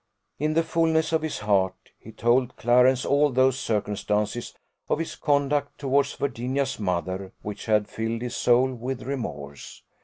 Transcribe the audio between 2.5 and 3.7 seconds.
Clarence all those